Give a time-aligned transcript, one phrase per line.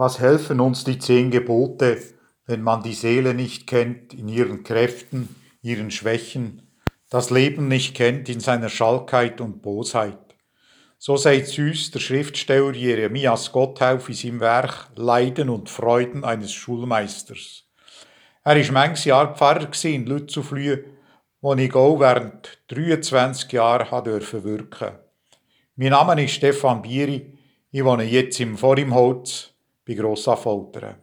[0.00, 2.00] Was helfen uns die zehn Gebote,
[2.46, 6.62] wenn man die Seele nicht kennt in ihren Kräften, ihren Schwächen,
[7.10, 10.36] das Leben nicht kennt in seiner Schalkheit und Bosheit?
[10.98, 17.64] So sagt süß der Schriftsteller Jeremias Gotthauf in seinem Werk Leiden und Freuden eines Schulmeisters.
[18.44, 20.84] Er war manches Jahr Pfarrer in Lützuflühe,
[21.40, 25.00] wo ich auch während 23 Jahren wirken durfte.
[25.74, 27.36] Mein Name ist Stefan Bieri,
[27.72, 29.57] ich wohne jetzt im Vorimholz
[29.88, 30.96] bei Grossaffoltern.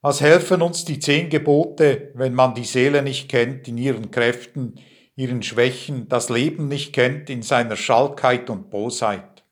[0.00, 4.80] Was helfen uns die zehn Gebote, wenn man die Seele nicht kennt in ihren Kräften,
[5.16, 9.42] ihren Schwächen, das Leben nicht kennt in seiner Schalkheit und Bosheit?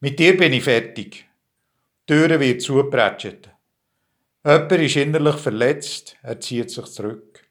[0.00, 1.26] Mit dir bin ich fertig.
[2.06, 3.50] Türe wird zugeprätscht.
[4.44, 7.44] Jemand ist innerlich verletzt, er zieht sich zurück.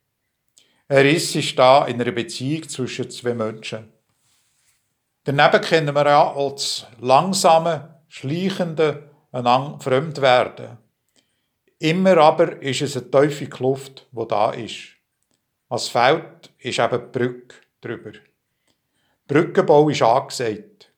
[0.87, 3.91] Er ist ist da in einer Beziehung zwischen zwei Menschen.
[5.25, 10.77] Daneben kennen wir ja auch das langsame, schleichende einander fremd werden.
[11.79, 14.95] Immer aber ist es eine tiefe Kluft, wo da ist.
[15.69, 18.13] Was fehlt, ist eben die Brücke drüber.
[19.27, 20.91] Brückenbau ist angesagt.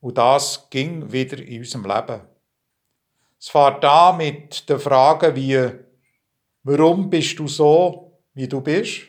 [0.00, 2.22] Und das ging wieder in unserem Leben.
[3.38, 5.70] Es fährt da mit den Fragen wie,
[6.62, 9.02] warum bist du so, wie du bist?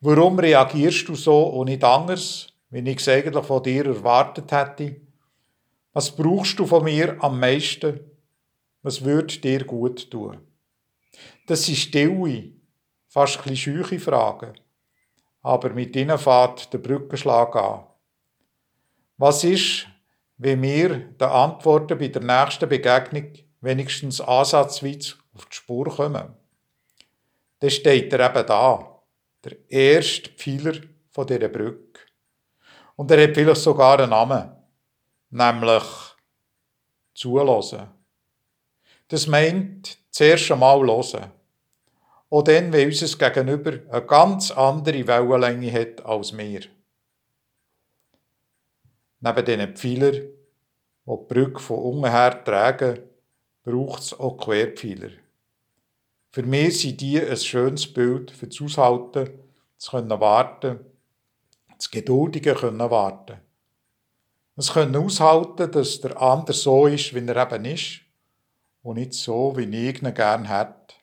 [0.00, 5.07] Warum reagierst du so und nicht anders, wie ich es eigentlich von dir erwartet hätte?
[5.98, 7.98] Was brauchst du von mir am meisten?
[8.82, 10.38] Was würde dir gut tun?
[11.48, 12.52] Das sind stille,
[13.08, 14.52] fast ein scheuche Fragen.
[15.42, 17.86] Aber mit ihnen fährt der Brückenschlag an.
[19.16, 19.88] Was ist,
[20.36, 26.32] wenn wir den Antworten bei der nächsten Begegnung wenigstens ansatzweise auf die Spur kommen?
[27.58, 29.02] Dann steht er eben da,
[29.42, 30.74] der erste Pfeiler
[31.28, 32.02] dieser Brücke.
[32.94, 34.57] Und er hat vielleicht sogar einen Namen
[35.30, 35.84] nämlich
[37.14, 37.88] zulassen.
[39.08, 41.32] Das meint zuerst einmal hören.
[42.30, 46.60] Auch dann, wenn unser Gegenüber eine ganz andere Wellenlänge hat als wir.
[49.20, 50.30] Neben diesen Pfeilern, die
[51.06, 52.98] die Brücke von unten her tragen,
[53.64, 55.10] braucht es auch Querpfeiler.
[56.30, 59.30] Für mich sind die ein schönes Bild für das Aushalten,
[59.78, 60.80] zu können warten,
[61.76, 63.38] das Geduldige können warten.
[64.58, 68.00] Es können aushalten, dass der andere so ist, wie er eben ist
[68.82, 70.94] und nicht so, wie ich ihn gerne hätte.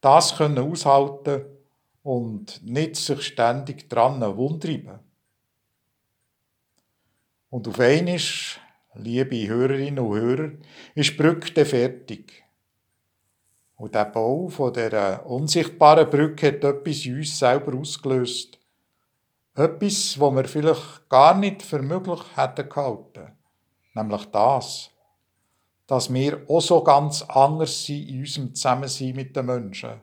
[0.00, 1.44] Das können aushalten
[2.02, 4.98] und nicht sich ständig dran wundtreiben.
[7.48, 8.18] Und auf einmal,
[8.94, 10.50] liebe Hörerinnen und Hörer,
[10.96, 12.42] ist die Brücke fertig.
[13.76, 18.57] Und der Bau von der unsichtbaren Brücke hat etwas in uns selber ausgelöst.
[19.58, 23.32] Etwas, was wir vielleicht gar nicht für möglich hätten gehalten.
[23.92, 24.90] Nämlich das,
[25.88, 30.00] dass wir auch so ganz anders sind in unserem Zusammensein mit den Menschen.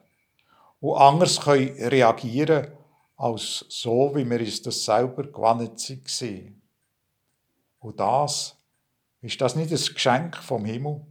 [0.82, 2.68] Und anders können reagieren
[3.16, 6.62] als so, wie wir uns das selber gewohnt sind.
[7.80, 8.58] Und das,
[9.22, 11.02] ist das nicht ein Geschenk vom Himmel?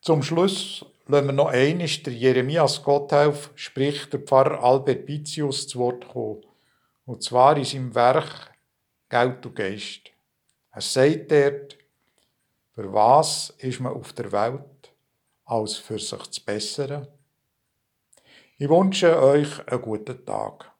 [0.00, 5.80] Zum Schluss lassen wir noch einmal der Jeremias Gotthelf, spricht der Pfarrer Albert Bitius zu
[5.80, 6.53] Wort kommen.
[7.06, 8.52] Und zwar in seinem Werk
[9.08, 10.10] Geld und Geist.
[10.70, 11.78] Er sagt dort,
[12.74, 14.94] für was ist man auf der Welt,
[15.44, 17.06] als für sich zu bessern?
[18.56, 20.73] Ich wünsche euch einen guten Tag.